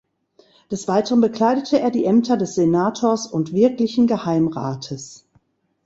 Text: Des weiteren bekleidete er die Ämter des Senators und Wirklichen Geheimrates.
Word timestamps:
Des 0.71 0.87
weiteren 0.87 1.21
bekleidete 1.21 1.79
er 1.79 1.91
die 1.91 2.05
Ämter 2.05 2.35
des 2.35 2.55
Senators 2.55 3.27
und 3.27 3.53
Wirklichen 3.53 4.07
Geheimrates. 4.07 5.27